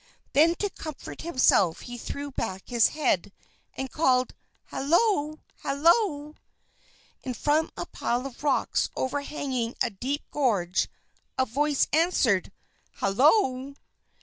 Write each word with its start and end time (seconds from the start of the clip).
Then 0.33 0.55
to 0.55 0.71
comfort 0.71 1.21
himself 1.21 1.81
he 1.81 1.95
threw 1.95 2.31
back 2.31 2.63
his 2.69 2.87
head 2.87 3.31
and 3.75 3.91
called: 3.91 4.33
"Halloo! 4.71 5.35
Halloo!" 5.61 6.33
And 7.23 7.37
from 7.37 7.69
a 7.77 7.85
pile 7.85 8.25
of 8.25 8.43
rocks 8.43 8.89
overhanging 8.95 9.75
a 9.79 9.91
deep 9.91 10.23
gorge, 10.31 10.87
a 11.37 11.45
voice 11.45 11.85
answered: 11.93 12.51
"Halloo!" 12.93 13.75